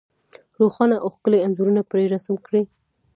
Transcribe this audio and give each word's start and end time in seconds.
روښانه 0.59 0.95
او 1.03 1.09
ښکلي 1.15 1.39
انځورونه 1.45 1.81
پرې 1.91 2.05
رسم 2.13 2.35
کړي. 2.45 2.63